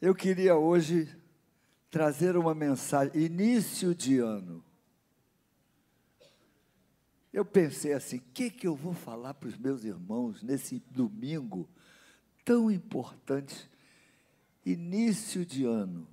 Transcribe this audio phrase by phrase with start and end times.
[0.00, 1.14] Eu queria hoje
[1.90, 4.64] trazer uma mensagem, início de ano.
[7.30, 11.68] Eu pensei assim: o que, que eu vou falar para os meus irmãos nesse domingo
[12.46, 13.70] tão importante,
[14.64, 16.08] início de ano?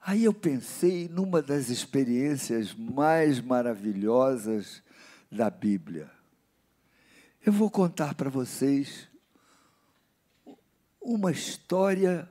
[0.00, 4.82] Aí eu pensei numa das experiências mais maravilhosas
[5.30, 6.10] da Bíblia.
[7.44, 9.06] Eu vou contar para vocês
[10.98, 12.26] uma história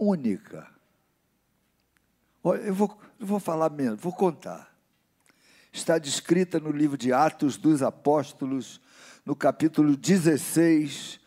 [0.00, 0.66] única.
[2.42, 4.74] Olha, eu vou, eu vou falar menos, vou contar.
[5.70, 8.80] Está descrita no livro de Atos dos Apóstolos,
[9.24, 11.20] no capítulo 16,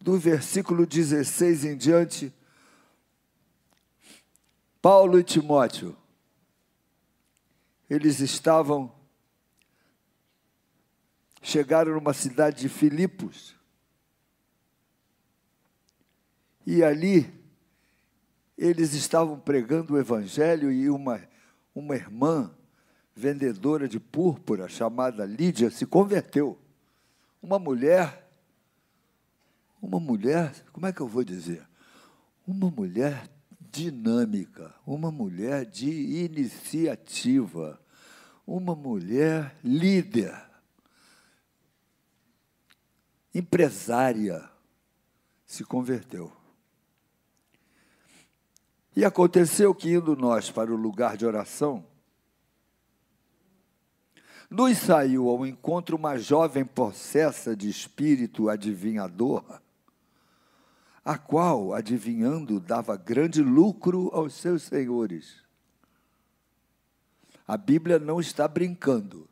[0.00, 2.32] do versículo 16 em diante.
[4.80, 5.96] Paulo e Timóteo,
[7.90, 8.94] eles estavam,
[11.42, 13.56] chegaram numa cidade de Filipos,
[16.66, 17.43] e ali
[18.56, 21.20] eles estavam pregando o evangelho e uma,
[21.74, 22.54] uma irmã
[23.14, 26.58] vendedora de púrpura chamada Lídia se converteu.
[27.42, 28.30] Uma mulher,
[29.80, 31.66] uma mulher, como é que eu vou dizer?
[32.46, 33.28] Uma mulher
[33.60, 35.90] dinâmica, uma mulher de
[36.24, 37.80] iniciativa,
[38.46, 40.34] uma mulher líder,
[43.34, 44.48] empresária,
[45.44, 46.43] se converteu.
[48.96, 51.84] E aconteceu que, indo nós para o lugar de oração,
[54.48, 59.60] nos saiu ao encontro uma jovem possessa de espírito adivinhador,
[61.04, 65.42] a qual, adivinhando, dava grande lucro aos seus senhores.
[67.46, 69.28] A Bíblia não está brincando,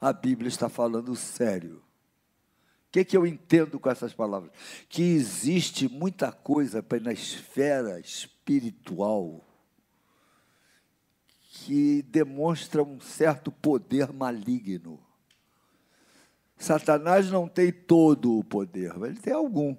[0.00, 1.82] a Bíblia está falando sério
[2.92, 4.52] que, que eu entendo com essas palavras?
[4.86, 9.42] Que existe muita coisa na esfera espiritual
[11.48, 15.00] que demonstra um certo poder maligno.
[16.58, 19.74] Satanás não tem todo o poder, mas ele tem algum.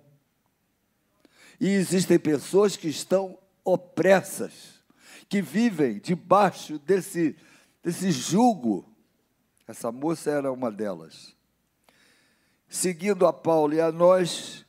[1.59, 4.83] E existem pessoas que estão opressas,
[5.29, 7.35] que vivem debaixo desse,
[7.83, 8.91] desse jugo.
[9.67, 11.35] Essa moça era uma delas
[12.73, 14.65] seguindo a Paulo e a nós,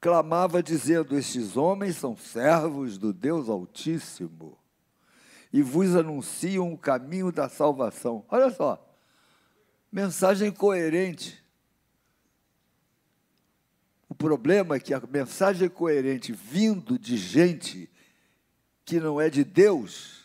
[0.00, 4.56] clamava dizendo: Estes homens são servos do Deus Altíssimo
[5.52, 8.24] e vos anunciam o caminho da salvação.
[8.28, 8.80] Olha só,
[9.90, 11.44] mensagem coerente.
[14.08, 17.90] O problema é que a mensagem coerente vindo de gente
[18.84, 20.19] que não é de Deus,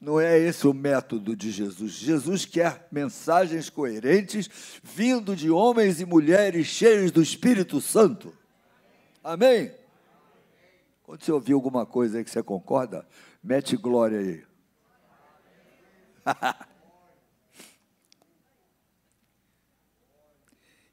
[0.00, 1.92] não é esse o método de Jesus.
[1.92, 4.48] Jesus quer mensagens coerentes,
[4.82, 8.36] vindo de homens e mulheres cheios do Espírito Santo.
[9.24, 9.72] Amém?
[11.02, 13.06] Quando você ouvir alguma coisa aí que você concorda,
[13.42, 14.44] mete glória aí.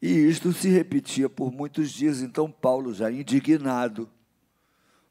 [0.01, 2.21] e isto se repetia por muitos dias.
[2.21, 4.09] Então, Paulo, já indignado,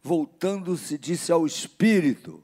[0.02, 2.42] voltando-se, disse ao Espírito: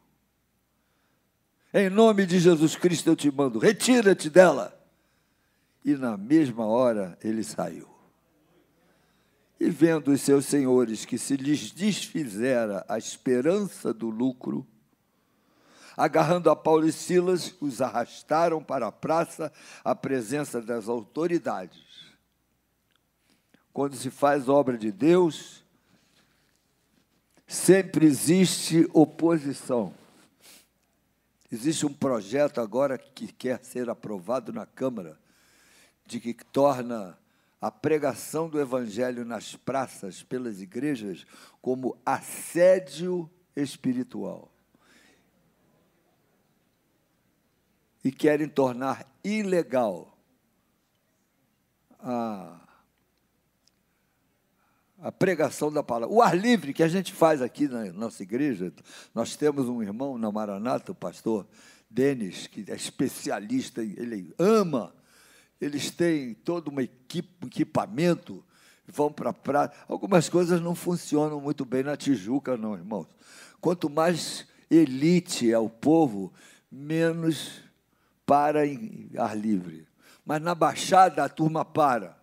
[1.81, 4.75] em nome de Jesus Cristo eu te mando, retira-te dela.
[5.85, 7.89] E na mesma hora ele saiu.
[9.61, 14.67] E vendo os seus senhores que se lhes desfizera a esperança do lucro,
[15.97, 19.53] agarrando a Paulo e Silas, os arrastaram para a praça
[19.85, 21.83] à presença das autoridades.
[23.73, 25.65] Quando se faz obra de Deus,
[27.47, 29.93] sempre existe oposição.
[31.51, 35.19] Existe um projeto agora que quer ser aprovado na Câmara,
[36.05, 37.19] de que torna
[37.61, 41.25] a pregação do Evangelho nas praças, pelas igrejas,
[41.61, 44.53] como assédio espiritual.
[48.05, 50.17] E querem tornar ilegal
[51.99, 52.68] a
[55.01, 56.15] a pregação da palavra.
[56.15, 58.73] O ar livre que a gente faz aqui na nossa igreja,
[59.15, 61.47] nós temos um irmão na Maranata, o pastor
[61.89, 64.93] Denis, que é especialista, ele ama,
[65.61, 68.45] eles têm todo um equipamento,
[68.87, 69.73] vão para a praia.
[69.87, 73.07] Algumas coisas não funcionam muito bem na Tijuca, não, irmãos.
[73.61, 76.33] Quanto mais elite é o povo,
[76.71, 77.63] menos
[78.27, 79.87] para em ar livre.
[80.25, 82.18] Mas na Baixada a turma para.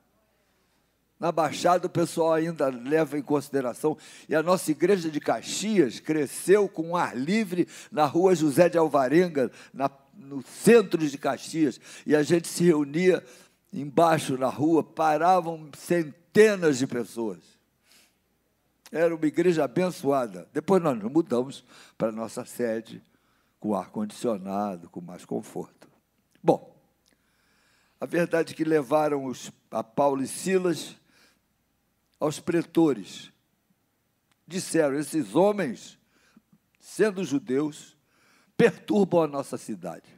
[1.19, 3.97] Na Baixada, o pessoal ainda leva em consideração.
[4.27, 9.49] E a nossa igreja de Caxias cresceu com ar livre na rua José de Alvarenga,
[9.73, 11.79] na, no centro de Caxias.
[12.05, 13.23] E a gente se reunia
[13.71, 17.39] embaixo na rua, paravam centenas de pessoas.
[18.91, 20.47] Era uma igreja abençoada.
[20.53, 21.63] Depois nós nos mudamos
[21.97, 23.01] para a nossa sede,
[23.59, 25.87] com ar-condicionado, com mais conforto.
[26.43, 26.75] Bom,
[27.99, 30.95] a verdade é que levaram os, a Paulo e Silas
[32.25, 33.31] aos pretores.
[34.47, 35.97] Disseram: esses homens,
[36.79, 37.95] sendo judeus,
[38.57, 40.09] perturbam a nossa cidade,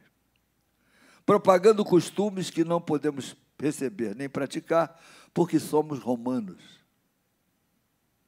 [1.24, 5.00] propagando costumes que não podemos receber nem praticar,
[5.34, 6.78] porque somos romanos.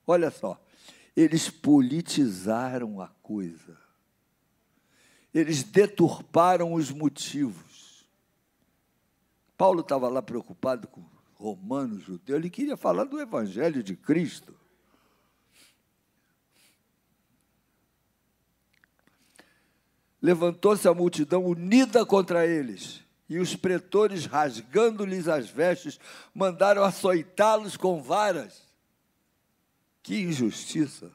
[0.06, 0.60] Olha só,
[1.16, 3.78] eles politizaram a coisa,
[5.32, 8.06] eles deturparam os motivos.
[9.56, 11.04] Paulo estava lá preocupado com
[11.40, 14.54] romanos, judeu, ele queria falar do evangelho de Cristo.
[20.20, 25.98] Levantou-se a multidão unida contra eles e os pretores, rasgando-lhes as vestes,
[26.34, 28.68] mandaram açoitá-los com varas.
[30.02, 31.10] Que injustiça!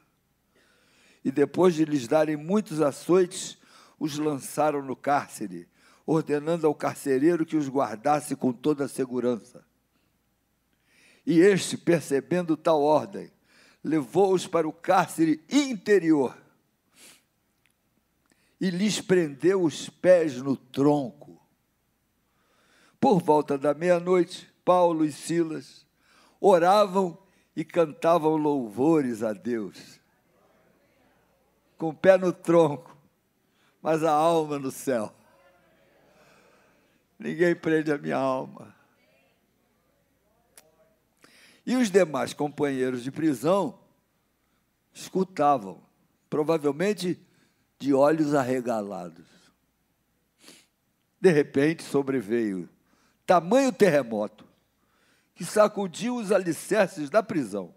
[1.24, 3.58] E depois de lhes darem muitos açoites,
[3.96, 5.68] os lançaram no cárcere,
[6.04, 9.65] ordenando ao carcereiro que os guardasse com toda a segurança.
[11.26, 13.32] E este, percebendo tal ordem,
[13.82, 16.36] levou-os para o cárcere interior
[18.60, 21.26] e lhes prendeu os pés no tronco
[23.00, 25.86] por volta da meia-noite, Paulo e Silas
[26.40, 27.16] oravam
[27.54, 30.00] e cantavam louvores a Deus,
[31.78, 32.96] com o pé no tronco,
[33.80, 35.14] mas a alma no céu.
[37.18, 38.75] Ninguém prende a minha alma.
[41.66, 43.78] E os demais companheiros de prisão
[44.94, 45.82] escutavam,
[46.30, 47.20] provavelmente
[47.78, 49.26] de olhos arregalados.
[51.20, 52.68] De repente sobreveio
[53.26, 54.46] tamanho terremoto,
[55.34, 57.74] que sacudiu os alicerces da prisão.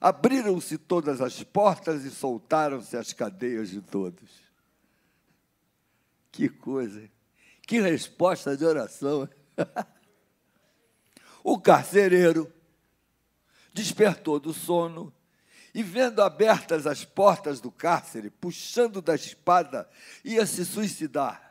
[0.00, 4.30] Abriram-se todas as portas e soltaram-se as cadeias de todos.
[6.30, 7.10] Que coisa,
[7.66, 9.28] que resposta de oração.
[11.42, 12.52] o carcereiro
[13.76, 15.12] despertou do sono
[15.74, 19.88] e, vendo abertas as portas do cárcere, puxando da espada,
[20.24, 21.46] ia se suicidar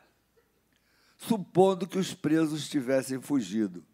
[1.16, 3.84] supondo que os presos tivessem fugido.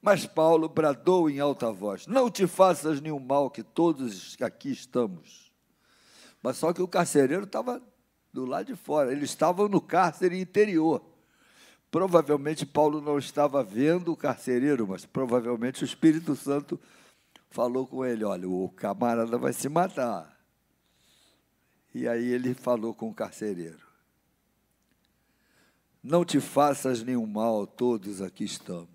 [0.00, 5.52] Mas Paulo bradou em alta voz: Não te faças nenhum mal, que todos aqui estamos.
[6.42, 7.82] Mas só que o carcereiro estava
[8.32, 11.04] do lado de fora, eles estavam no cárcere interior.
[11.90, 16.78] Provavelmente Paulo não estava vendo o carcereiro, mas provavelmente o Espírito Santo
[17.50, 20.38] falou com ele: Olha, o camarada vai se matar.
[21.94, 23.90] E aí ele falou com o carcereiro:
[26.02, 28.88] não te faças nenhum mal, todos aqui estamos.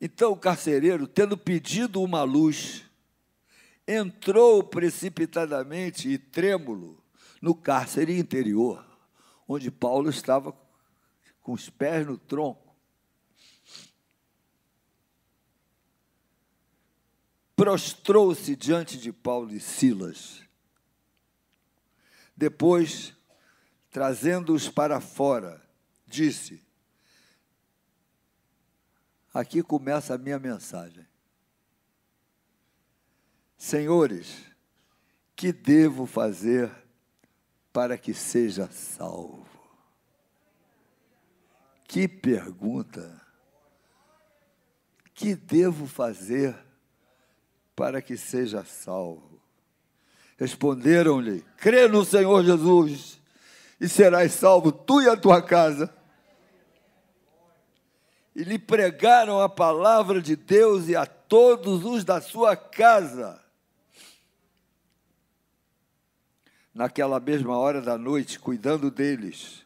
[0.00, 2.84] Então o carcereiro, tendo pedido uma luz,
[3.86, 7.02] entrou precipitadamente e trêmulo
[7.42, 8.84] no cárcere interior,
[9.46, 10.56] onde Paulo estava
[11.40, 12.74] com os pés no tronco.
[17.54, 20.42] Prostrou-se diante de Paulo e Silas.
[22.36, 23.14] Depois
[23.94, 25.62] trazendo-os para fora,
[26.04, 26.60] disse:
[29.32, 31.06] Aqui começa a minha mensagem.
[33.56, 34.44] Senhores,
[35.36, 36.83] que devo fazer
[37.74, 39.44] para que seja salvo?
[41.88, 43.20] Que pergunta!
[45.12, 46.56] Que devo fazer
[47.74, 49.42] para que seja salvo?
[50.38, 53.20] Responderam-lhe: crê no Senhor Jesus
[53.80, 55.92] e serás salvo tu e a tua casa.
[58.36, 63.43] E lhe pregaram a palavra de Deus e a todos os da sua casa.
[66.74, 69.64] Naquela mesma hora da noite, cuidando deles,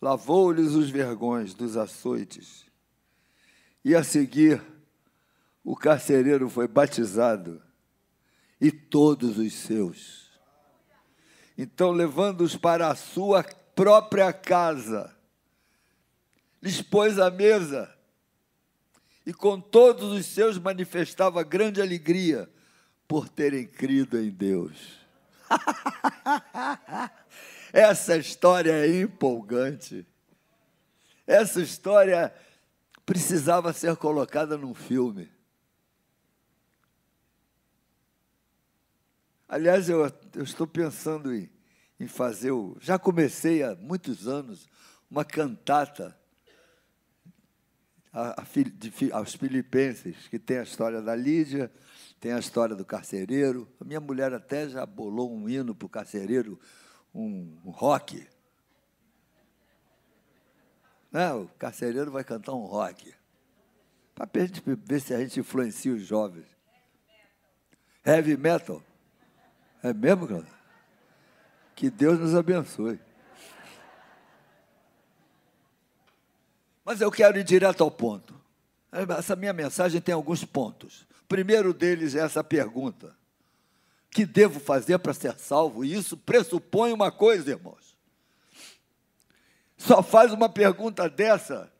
[0.00, 2.64] lavou-lhes os vergões dos açoites.
[3.84, 4.62] E a seguir,
[5.62, 7.60] o carcereiro foi batizado
[8.60, 10.24] e todos os seus
[11.56, 15.14] então, levando-os para a sua própria casa,
[16.60, 17.92] lhes pôs a mesa
[19.24, 22.50] e com todos os seus manifestava grande alegria
[23.06, 25.03] por terem crido em Deus.
[27.72, 30.06] Essa história é empolgante.
[31.26, 32.32] Essa história
[33.04, 35.30] precisava ser colocada num filme.
[39.48, 41.50] Aliás, eu, eu estou pensando em,
[41.98, 44.68] em fazer, o, já comecei há muitos anos,
[45.10, 46.18] uma cantata
[48.14, 51.70] a, a, aos filipenses, que tem a história da Lídia,
[52.20, 53.68] tem a história do carcereiro.
[53.80, 56.58] A minha mulher até já bolou um hino para o carcereiro,
[57.12, 58.26] um, um rock.
[61.10, 63.12] Não, o carcereiro vai cantar um rock.
[64.14, 66.46] Para ver se a gente influencia os jovens.
[68.06, 68.80] Heavy metal.
[69.82, 70.46] É mesmo, cara?
[71.74, 73.00] Que Deus nos abençoe.
[76.84, 78.38] Mas eu quero ir direto ao ponto.
[79.18, 81.06] Essa minha mensagem tem alguns pontos.
[81.22, 83.16] O primeiro deles é essa pergunta:
[84.10, 85.84] que devo fazer para ser salvo?
[85.84, 87.96] E isso pressupõe uma coisa, irmãos.
[89.76, 91.72] Só faz uma pergunta dessa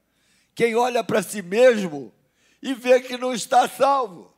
[0.54, 2.12] quem olha para si mesmo
[2.62, 4.32] e vê que não está salvo.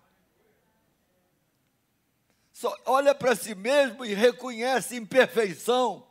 [2.53, 6.07] Só olha para si mesmo e reconhece imperfeição,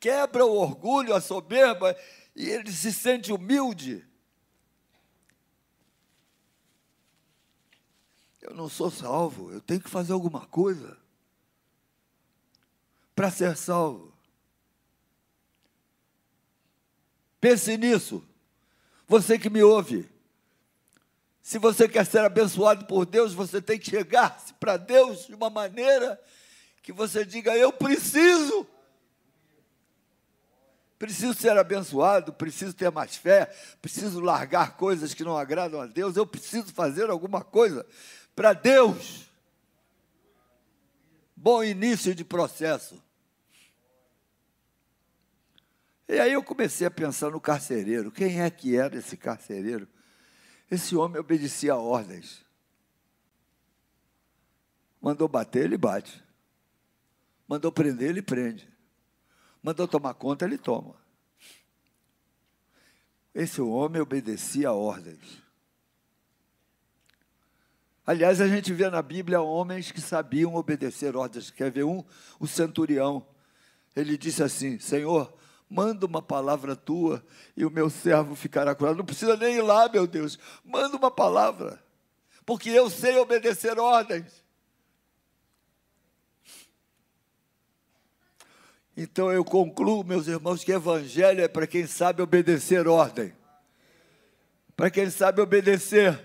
[0.00, 1.94] quebra o orgulho, a soberba
[2.38, 4.06] e ele se sente humilde.
[8.40, 10.96] Eu não sou salvo, eu tenho que fazer alguma coisa
[13.12, 14.16] para ser salvo.
[17.40, 18.24] Pense nisso.
[19.08, 20.08] Você que me ouve.
[21.42, 25.50] Se você quer ser abençoado por Deus, você tem que chegar para Deus de uma
[25.50, 26.22] maneira
[26.82, 28.64] que você diga: Eu preciso
[30.98, 33.46] preciso ser abençoado, preciso ter mais fé,
[33.80, 37.86] preciso largar coisas que não agradam a Deus, eu preciso fazer alguma coisa
[38.34, 39.26] para Deus.
[41.36, 43.00] Bom início de processo.
[46.08, 48.10] E aí eu comecei a pensar no carcereiro.
[48.10, 49.86] Quem é que era esse carcereiro?
[50.70, 52.44] Esse homem obedecia ordens.
[55.00, 56.22] Mandou bater, ele bate.
[57.46, 58.68] Mandou prender, ele prende.
[59.62, 60.94] Mandou tomar conta, ele toma.
[63.34, 65.42] Esse homem obedecia a ordens.
[68.06, 71.50] Aliás, a gente vê na Bíblia homens que sabiam obedecer ordens.
[71.50, 72.02] Quer ver um?
[72.40, 73.26] O centurião.
[73.94, 75.36] Ele disse assim: Senhor,
[75.68, 77.22] manda uma palavra tua
[77.56, 78.96] e o meu servo ficará curado.
[78.96, 80.38] Não precisa nem ir lá, meu Deus.
[80.64, 81.82] Manda uma palavra,
[82.46, 84.42] porque eu sei obedecer ordens.
[89.00, 93.32] Então eu concluo, meus irmãos, que evangelho é para quem sabe obedecer ordem.
[94.74, 96.20] Para quem sabe obedecer.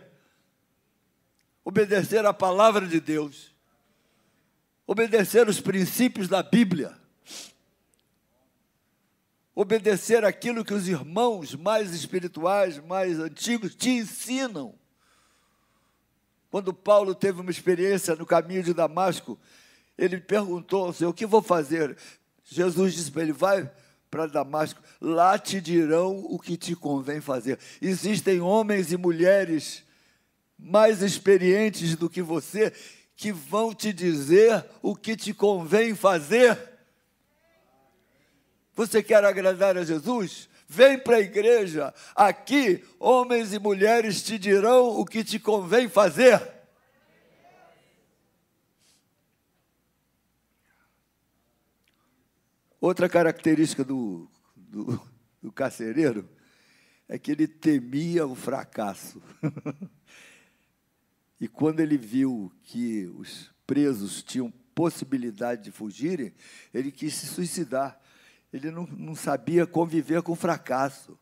[1.63, 3.53] Obedecer a palavra de Deus.
[4.87, 6.97] Obedecer os princípios da Bíblia.
[9.53, 14.73] Obedecer aquilo que os irmãos mais espirituais, mais antigos te ensinam.
[16.49, 19.39] Quando Paulo teve uma experiência no caminho de Damasco,
[19.95, 21.95] ele perguntou ao Senhor: O que vou fazer?
[22.53, 23.69] Jesus disse para ele: vai
[24.09, 27.57] para Damasco, lá te dirão o que te convém fazer.
[27.81, 29.83] Existem homens e mulheres
[30.57, 32.71] mais experientes do que você
[33.15, 36.57] que vão te dizer o que te convém fazer.
[38.75, 40.47] Você quer agradar a Jesus?
[40.67, 41.93] Vem para a igreja.
[42.15, 46.52] Aqui, homens e mulheres te dirão o que te convém fazer.
[52.83, 55.01] Outra característica do, do,
[55.41, 56.27] do carcereiro
[57.07, 59.23] é que ele temia o fracasso.
[61.39, 66.33] e quando ele viu que os presos tinham possibilidade de fugirem,
[66.73, 67.97] ele quis se suicidar.
[68.51, 71.17] Ele não, não sabia conviver com o fracasso.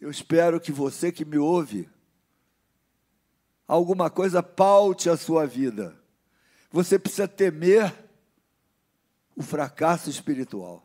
[0.00, 1.88] Eu espero que você que me ouve,
[3.66, 6.00] alguma coisa paute a sua vida.
[6.70, 8.03] Você precisa temer
[9.36, 10.84] o fracasso espiritual.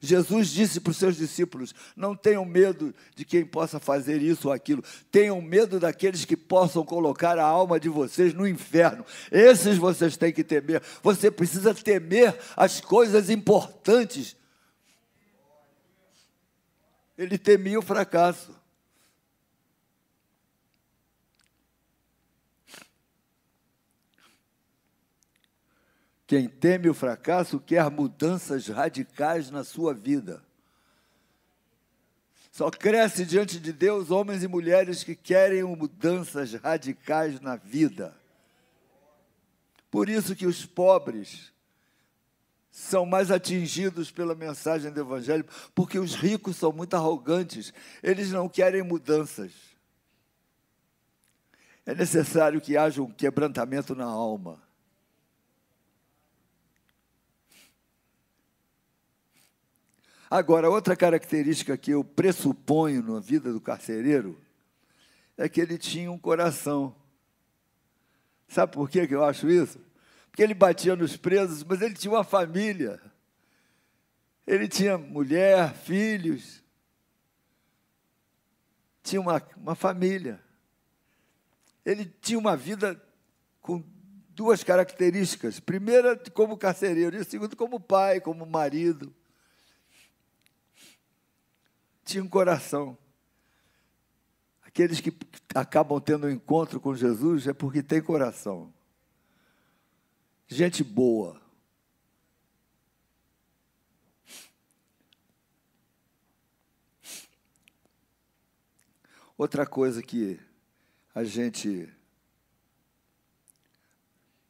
[0.00, 4.54] Jesus disse para os seus discípulos: não tenham medo de quem possa fazer isso ou
[4.54, 9.04] aquilo, tenham medo daqueles que possam colocar a alma de vocês no inferno.
[9.30, 10.82] Esses vocês têm que temer.
[11.02, 14.36] Você precisa temer as coisas importantes.
[17.16, 18.55] Ele temia o fracasso.
[26.26, 30.42] Quem teme o fracasso quer mudanças radicais na sua vida.
[32.50, 38.16] Só cresce diante de Deus homens e mulheres que querem mudanças radicais na vida.
[39.90, 41.52] Por isso que os pobres
[42.70, 48.48] são mais atingidos pela mensagem do Evangelho, porque os ricos são muito arrogantes, eles não
[48.48, 49.52] querem mudanças.
[51.86, 54.65] É necessário que haja um quebrantamento na alma.
[60.30, 64.40] Agora, outra característica que eu pressuponho na vida do carcereiro
[65.36, 66.94] é que ele tinha um coração.
[68.48, 69.78] Sabe por que eu acho isso?
[70.30, 73.00] Porque ele batia nos presos, mas ele tinha uma família.
[74.46, 76.62] Ele tinha mulher, filhos.
[79.02, 80.40] Tinha uma, uma família.
[81.84, 83.00] Ele tinha uma vida
[83.60, 83.82] com
[84.30, 85.60] duas características.
[85.60, 89.14] Primeira, como carcereiro, e segundo, como pai, como marido.
[92.06, 92.96] Tinha um coração.
[94.62, 95.12] Aqueles que
[95.52, 98.72] acabam tendo um encontro com Jesus é porque tem coração.
[100.46, 101.42] Gente boa.
[109.36, 110.40] Outra coisa que
[111.12, 111.92] a gente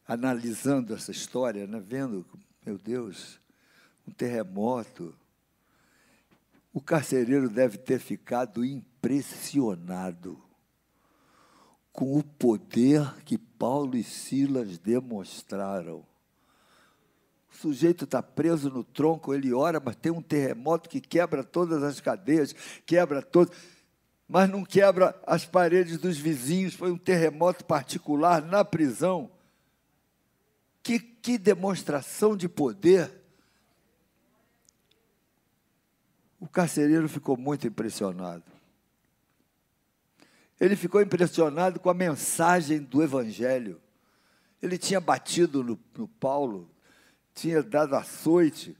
[0.06, 2.24] analisando essa história, né, vendo,
[2.64, 3.40] meu Deus,
[4.06, 5.16] um terremoto.
[6.76, 10.38] O carcereiro deve ter ficado impressionado
[11.90, 16.04] com o poder que Paulo e Silas demonstraram.
[17.50, 21.82] O sujeito está preso no tronco, ele ora, mas tem um terremoto que quebra todas
[21.82, 22.54] as cadeias,
[22.84, 23.56] quebra todas,
[24.28, 26.74] mas não quebra as paredes dos vizinhos.
[26.74, 29.30] Foi um terremoto particular na prisão.
[30.82, 33.25] Que, que demonstração de poder!
[36.38, 38.44] O carcereiro ficou muito impressionado.
[40.60, 43.80] Ele ficou impressionado com a mensagem do Evangelho.
[44.62, 46.70] Ele tinha batido no, no Paulo,
[47.34, 48.76] tinha dado açoite.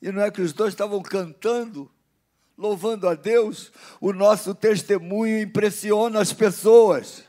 [0.00, 1.90] E não é que os dois estavam cantando,
[2.56, 3.72] louvando a Deus?
[4.00, 7.24] O nosso testemunho impressiona as pessoas.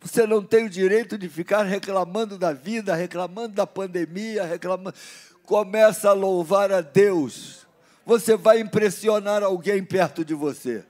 [0.00, 4.96] Você não tem o direito de ficar reclamando da vida, reclamando da pandemia, reclamando.
[5.44, 7.63] Começa a louvar a Deus.
[8.04, 10.84] Você vai impressionar alguém perto de você.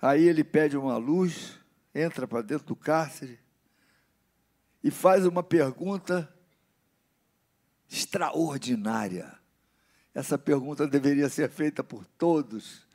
[0.00, 1.58] Aí ele pede uma luz,
[1.94, 3.38] entra para dentro do cárcere
[4.84, 6.32] e faz uma pergunta
[7.90, 9.36] extraordinária.
[10.14, 12.86] Essa pergunta deveria ser feita por todos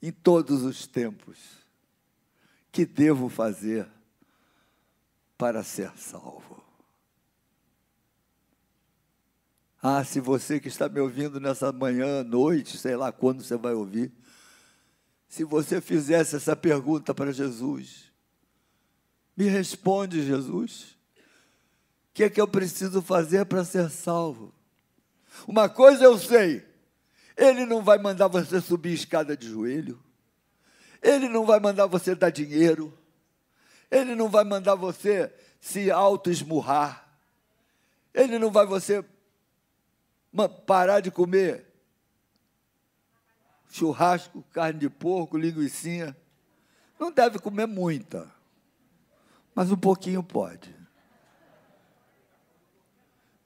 [0.00, 1.38] em todos os tempos.
[2.70, 3.88] Que devo fazer
[5.36, 6.65] para ser salvo?
[9.88, 13.72] Ah, se você que está me ouvindo nessa manhã, noite, sei lá quando você vai
[13.72, 14.12] ouvir,
[15.28, 18.10] se você fizesse essa pergunta para Jesus,
[19.36, 20.96] me responde, Jesus,
[22.10, 24.52] o que é que eu preciso fazer para ser salvo?
[25.46, 26.66] Uma coisa eu sei,
[27.36, 30.02] ele não vai mandar você subir escada de joelho.
[31.00, 32.92] Ele não vai mandar você dar dinheiro.
[33.88, 37.08] Ele não vai mandar você se auto-esmurrar.
[38.12, 39.04] Ele não vai você
[40.66, 41.66] parar de comer
[43.70, 46.16] churrasco, carne de porco, linguiça.
[46.98, 48.30] Não deve comer muita,
[49.54, 50.74] mas um pouquinho pode.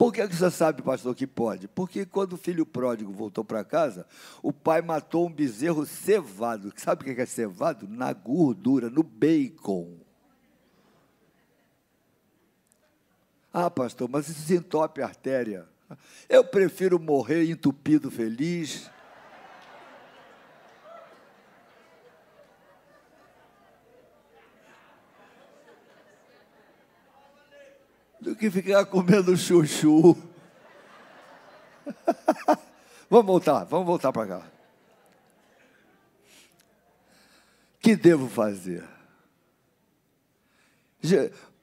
[0.01, 1.67] Por que você sabe, pastor, que pode?
[1.67, 4.07] Porque quando o filho pródigo voltou para casa,
[4.41, 6.73] o pai matou um bezerro cevado.
[6.75, 7.87] Sabe o que é cevado?
[7.87, 9.99] Na gordura, no bacon.
[13.53, 15.69] Ah, pastor, mas isso entope a artéria.
[16.29, 18.89] Eu prefiro morrer entupido feliz.
[28.21, 30.15] do que ficar comendo chuchu.
[33.09, 34.51] vamos voltar, vamos voltar para cá.
[37.79, 38.87] Que devo fazer?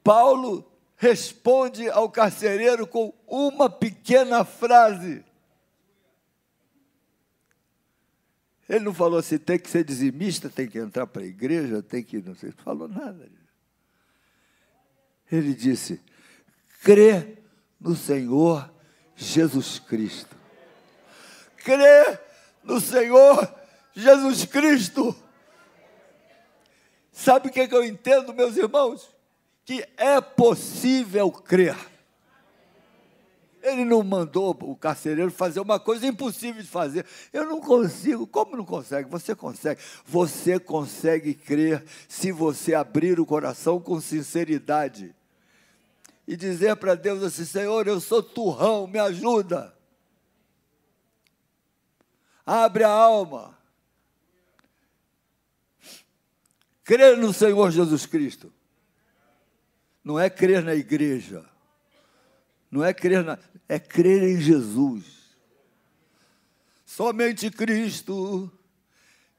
[0.02, 5.24] Paulo responde ao carcereiro com uma pequena frase.
[8.68, 12.02] Ele não falou assim, tem que ser dizimista, tem que entrar para a igreja, tem
[12.02, 12.20] que.
[12.20, 13.30] Não sei, falou nada.
[15.30, 16.00] Ele disse:
[16.82, 17.38] crê
[17.80, 18.70] no Senhor
[19.16, 20.36] Jesus Cristo.
[21.56, 22.18] Crê
[22.62, 23.54] no Senhor
[23.94, 25.16] Jesus Cristo.
[27.10, 29.08] Sabe o que, é que eu entendo, meus irmãos?
[29.64, 31.76] Que é possível crer.
[33.72, 37.04] Ele não mandou o carcereiro fazer uma coisa impossível de fazer.
[37.32, 38.26] Eu não consigo.
[38.26, 39.08] Como não consegue?
[39.10, 39.80] Você consegue.
[40.04, 45.14] Você consegue crer se você abrir o coração com sinceridade
[46.26, 49.74] e dizer para Deus assim: Senhor, eu sou turrão, me ajuda.
[52.44, 53.58] Abre a alma.
[56.84, 58.52] Crer no Senhor Jesus Cristo.
[60.02, 61.44] Não é crer na igreja.
[62.70, 65.04] Não é crer na, é crer em Jesus.
[66.84, 68.50] Somente Cristo,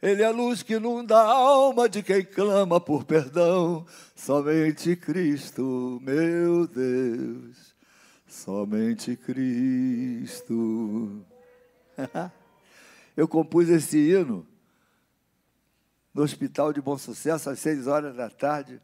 [0.01, 3.85] Ele é a luz que inunda a alma de quem clama por perdão.
[4.15, 7.75] Somente Cristo, meu Deus,
[8.27, 11.25] somente Cristo.
[13.15, 14.47] Eu compus esse hino
[16.13, 18.81] no Hospital de Bom Sucesso às seis horas da tarde.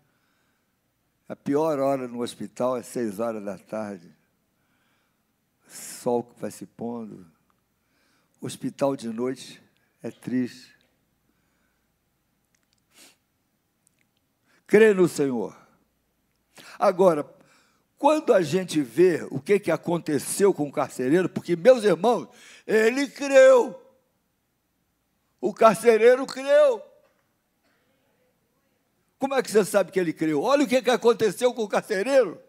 [1.27, 4.14] A pior hora no hospital é seis horas da tarde.
[5.75, 7.25] Sol que vai se pondo.
[8.41, 9.61] Hospital de noite
[10.01, 10.75] é triste.
[14.67, 15.55] Crê no Senhor.
[16.79, 17.29] Agora,
[17.97, 22.27] quando a gente vê o que, que aconteceu com o carcereiro, porque, meus irmãos,
[22.65, 23.81] ele creu.
[25.39, 26.81] O carcereiro creu.
[29.17, 30.41] Como é que você sabe que ele creu?
[30.41, 32.41] Olha o que, que aconteceu com o carcereiro.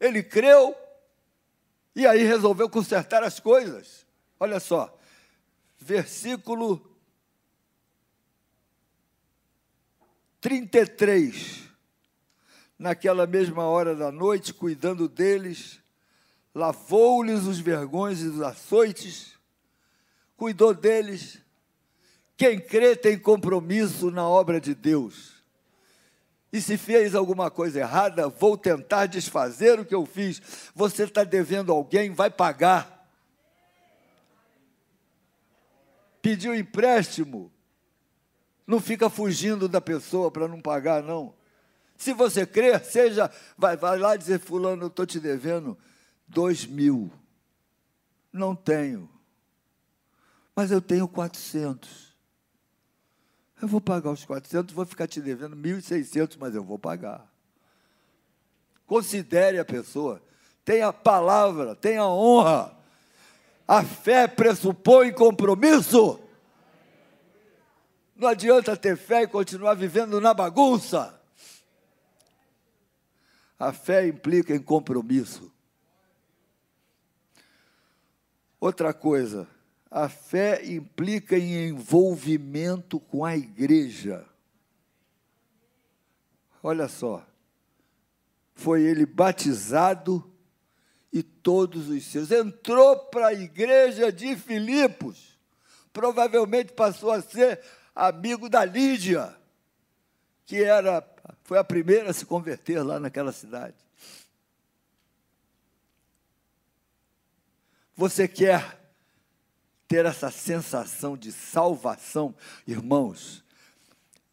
[0.00, 0.76] Ele creu
[1.94, 4.06] e aí resolveu consertar as coisas.
[4.38, 4.96] Olha só,
[5.78, 6.80] versículo
[10.40, 11.68] 33.
[12.78, 15.80] Naquela mesma hora da noite, cuidando deles,
[16.54, 19.32] lavou-lhes os vergões e os açoites,
[20.36, 21.40] cuidou deles.
[22.36, 25.37] Quem crê tem compromisso na obra de Deus.
[26.52, 30.40] E se fez alguma coisa errada, vou tentar desfazer o que eu fiz.
[30.74, 33.06] Você está devendo alguém, vai pagar.
[36.22, 37.52] Pediu empréstimo,
[38.66, 41.34] não fica fugindo da pessoa para não pagar, não.
[41.96, 45.76] Se você crer, seja, vai, vai lá dizer, fulano, eu estou te devendo
[46.26, 47.10] dois mil.
[48.32, 49.10] Não tenho.
[50.54, 52.07] Mas eu tenho quatrocentos.
[53.60, 57.26] Eu vou pagar os 400, vou ficar te devendo 1.600, mas eu vou pagar.
[58.86, 60.22] Considere a pessoa,
[60.64, 62.76] tenha palavra, tenha honra.
[63.66, 66.20] A fé pressupõe compromisso.
[68.16, 71.20] Não adianta ter fé e continuar vivendo na bagunça.
[73.58, 75.52] A fé implica em compromisso.
[78.60, 79.46] Outra coisa,
[79.90, 84.24] a fé implica em envolvimento com a igreja.
[86.62, 87.26] Olha só,
[88.54, 90.30] foi ele batizado
[91.12, 92.30] e todos os seus.
[92.30, 95.38] Entrou para a igreja de Filipos,
[95.92, 97.60] provavelmente passou a ser
[97.94, 99.34] amigo da Lídia,
[100.44, 101.02] que era,
[101.44, 103.76] foi a primeira a se converter lá naquela cidade.
[107.96, 108.77] Você quer
[109.88, 112.34] ter essa sensação de salvação,
[112.66, 113.42] irmãos,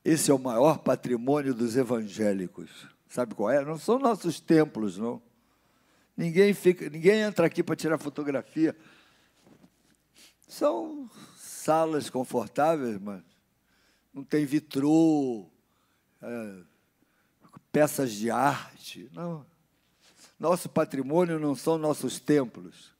[0.03, 2.69] esse é o maior patrimônio dos evangélicos.
[3.07, 3.63] Sabe qual é?
[3.63, 5.21] Não são nossos templos, não.
[6.15, 8.75] Ninguém fica, ninguém entra aqui para tirar fotografia.
[10.47, 13.23] São salas confortáveis, mas
[14.13, 15.49] não tem vitrô,
[16.21, 16.57] é,
[17.71, 19.09] peças de arte.
[19.13, 19.45] Não.
[20.39, 22.94] Nosso patrimônio não são nossos templos.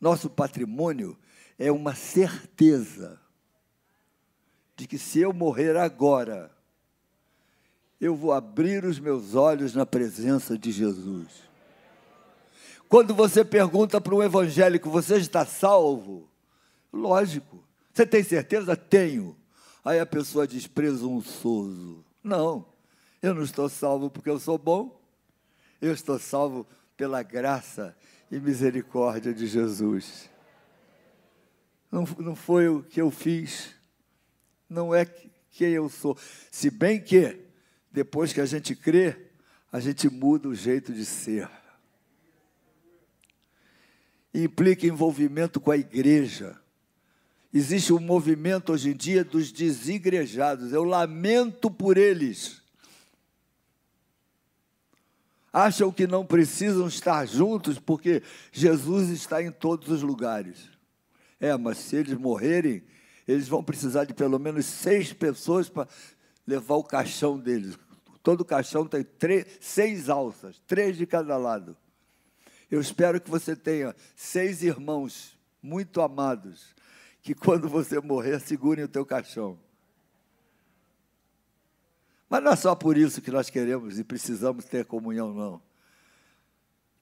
[0.00, 1.16] Nosso patrimônio
[1.58, 3.20] é uma certeza
[4.76, 6.50] de que se eu morrer agora,
[8.00, 11.28] eu vou abrir os meus olhos na presença de Jesus.
[12.88, 16.28] Quando você pergunta para um evangélico, você está salvo?
[16.92, 17.64] Lógico.
[17.92, 18.76] Você tem certeza?
[18.76, 19.36] Tenho.
[19.84, 22.04] Aí a pessoa diz presunçoso.
[22.22, 22.66] Não,
[23.22, 25.00] eu não estou salvo porque eu sou bom.
[25.80, 27.96] Eu estou salvo pela graça
[28.30, 30.28] e misericórdia de Jesus.
[31.90, 33.74] Não, não foi o que eu fiz,
[34.68, 36.18] não é quem eu sou.
[36.50, 37.38] Se bem que,
[37.92, 39.16] depois que a gente crê,
[39.70, 41.48] a gente muda o jeito de ser.
[44.34, 46.60] Implica envolvimento com a igreja.
[47.52, 50.72] Existe um movimento hoje em dia dos desigrejados.
[50.72, 52.63] Eu lamento por eles
[55.54, 60.68] acham que não precisam estar juntos porque Jesus está em todos os lugares.
[61.38, 62.82] É, mas se eles morrerem,
[63.26, 65.86] eles vão precisar de pelo menos seis pessoas para
[66.44, 67.78] levar o caixão deles.
[68.20, 71.76] Todo caixão tem três, seis alças, três de cada lado.
[72.68, 76.74] Eu espero que você tenha seis irmãos muito amados,
[77.22, 79.56] que quando você morrer, segurem o teu caixão.
[82.34, 85.62] Mas não é só por isso que nós queremos e precisamos ter comunhão, não.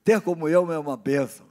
[0.05, 1.47] Ter comunhão é uma bênção.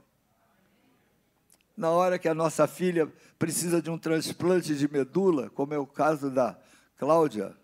[1.76, 5.84] Na hora que a nossa filha precisa de um transplante de medula, como é o
[5.84, 6.56] caso da
[6.96, 7.56] Cláudia,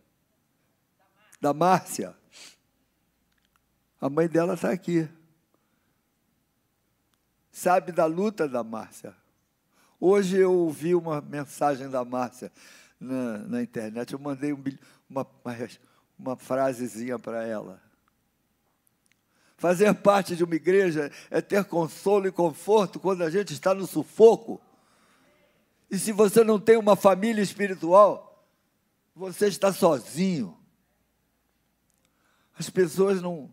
[1.41, 2.17] da Márcia,
[4.01, 5.09] A mãe dela está aqui.
[7.53, 9.15] Sabe da luta da Márcia.
[10.01, 12.51] Hoje eu ouvi uma mensagem da Márcia
[12.99, 14.13] na, na internet.
[14.13, 14.65] Eu mandei um,
[15.09, 15.69] uma, uma,
[16.19, 17.81] uma frasezinha para ela.
[19.57, 23.87] Fazer parte de uma igreja é ter consolo e conforto quando a gente está no
[23.87, 24.61] sufoco.
[25.91, 28.47] E se você não tem uma família espiritual,
[29.15, 30.57] você está sozinho.
[32.57, 33.53] As pessoas não,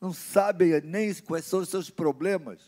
[0.00, 2.58] não sabem nem quais são os seus problemas.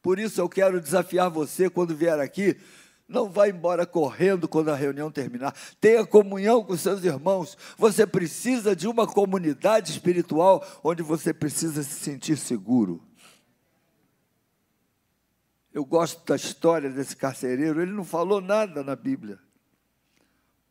[0.00, 2.56] Por isso eu quero desafiar você quando vier aqui.
[3.06, 5.54] Não vá embora correndo quando a reunião terminar.
[5.80, 7.56] Tenha comunhão com seus irmãos.
[7.76, 13.02] Você precisa de uma comunidade espiritual onde você precisa se sentir seguro.
[15.72, 17.82] Eu gosto da história desse carcereiro.
[17.82, 19.38] Ele não falou nada na Bíblia.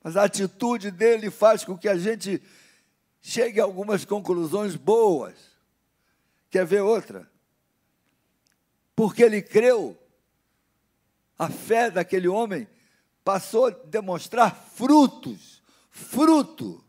[0.01, 2.41] Mas a atitude dele faz com que a gente
[3.21, 5.35] chegue a algumas conclusões boas.
[6.49, 7.31] Quer ver outra?
[8.95, 9.97] Porque ele creu,
[11.37, 12.67] a fé daquele homem
[13.23, 15.61] passou a demonstrar frutos.
[15.89, 16.83] Fruto.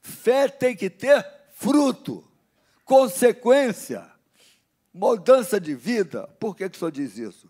[0.00, 2.28] Fé tem que ter fruto,
[2.84, 4.10] consequência,
[4.92, 6.26] mudança de vida.
[6.40, 7.48] Por que, que o senhor diz isso?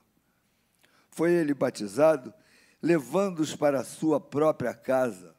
[1.11, 2.33] Foi ele batizado,
[2.81, 5.35] levando-os para a sua própria casa.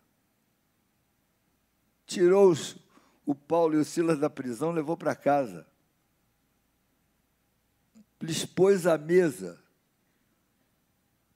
[2.08, 2.78] Tirou-os
[3.26, 5.66] o Paulo e o Silas da prisão, levou para casa.
[8.20, 9.63] Lhes pôs à mesa.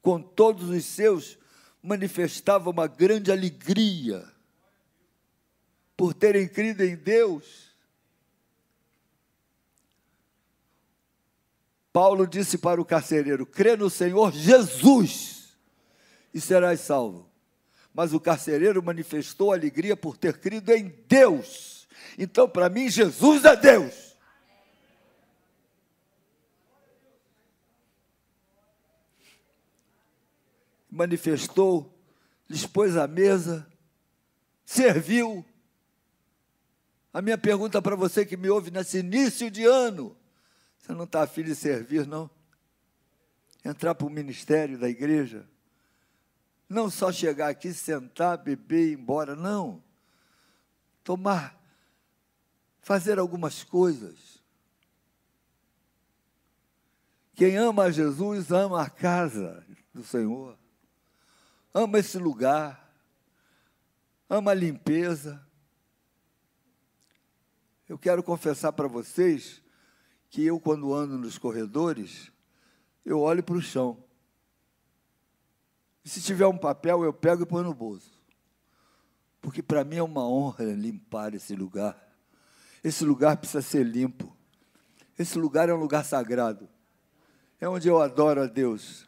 [0.08, 1.38] Com todos os seus,
[1.84, 4.26] manifestava uma grande alegria
[5.98, 7.76] por terem crido em Deus.
[11.92, 15.58] Paulo disse para o carcereiro: crê no Senhor Jesus
[16.34, 17.30] e serás salvo.
[17.94, 21.86] Mas o carcereiro manifestou alegria por ter crido em Deus.
[22.18, 24.07] Então, para mim, Jesus é Deus.
[30.98, 31.98] Manifestou,
[32.50, 33.66] lhes pôs à mesa,
[34.66, 35.46] serviu.
[37.14, 40.18] A minha pergunta para você que me ouve nesse início de ano:
[40.78, 42.30] você não está afim de servir, não?
[43.64, 45.48] Entrar para o ministério da igreja?
[46.68, 49.82] Não só chegar aqui, sentar, beber e ir embora, não.
[51.04, 51.58] Tomar
[52.88, 54.42] fazer algumas coisas.
[57.36, 59.62] Quem ama Jesus ama a casa
[59.94, 60.58] do Senhor,
[61.78, 62.92] ama esse lugar,
[64.28, 65.40] ama a limpeza.
[67.88, 69.62] Eu quero confessar para vocês
[70.28, 72.32] que eu, quando ando nos corredores,
[73.06, 74.04] eu olho para o chão.
[76.04, 78.12] E se tiver um papel, eu pego e ponho no bolso.
[79.40, 81.96] Porque para mim é uma honra limpar esse lugar.
[82.84, 84.36] Esse lugar precisa ser limpo.
[85.18, 86.68] Esse lugar é um lugar sagrado.
[87.62, 89.07] É onde eu adoro a Deus.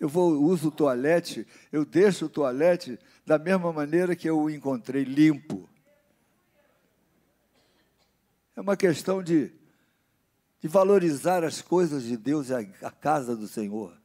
[0.00, 4.50] Eu vou uso o toalete, eu deixo o toalete da mesma maneira que eu o
[4.50, 5.68] encontrei limpo.
[8.54, 9.52] É uma questão de,
[10.60, 13.96] de valorizar as coisas de Deus e a, a casa do Senhor.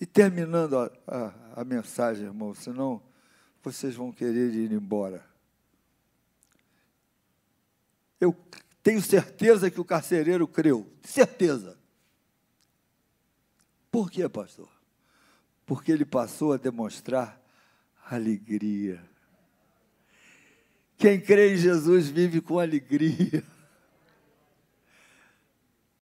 [0.00, 3.02] E terminando a, a, a mensagem, irmão, senão
[3.62, 5.24] vocês vão querer ir embora.
[8.20, 8.36] Eu
[8.82, 11.78] tenho certeza que o carcereiro creu, certeza.
[13.94, 14.68] Por quê, pastor?
[15.64, 17.40] Porque ele passou a demonstrar
[18.10, 19.00] alegria.
[20.98, 23.44] Quem crê em Jesus vive com alegria.